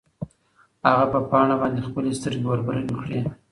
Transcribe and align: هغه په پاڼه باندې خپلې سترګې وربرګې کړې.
هغه 0.89 1.05
په 1.13 1.19
پاڼه 1.29 1.55
باندې 1.61 1.85
خپلې 1.87 2.17
سترګې 2.19 2.45
وربرګې 2.47 2.93
کړې. 3.01 3.19